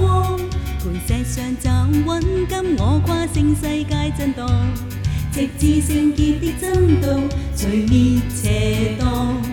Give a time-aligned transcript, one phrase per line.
[0.00, 0.38] 光。
[0.78, 2.18] 磐石上站稳
[2.48, 4.48] 今我跨胜世界震荡，
[5.34, 7.08] 直至圣洁的真道，
[7.54, 9.45] 除灭邪荡。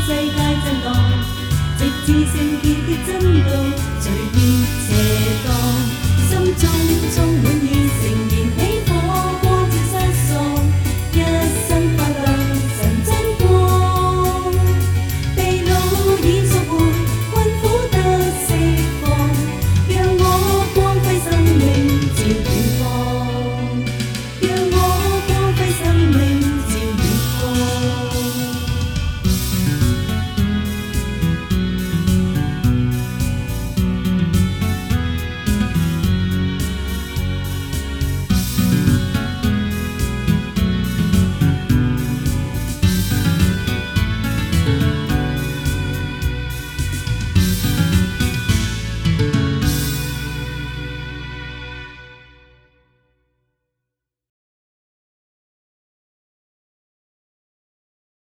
[0.06, 0.43] 最高。